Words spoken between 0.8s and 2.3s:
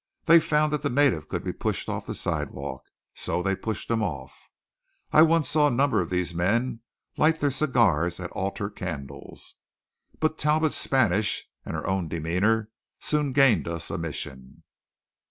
the native could be pushed off the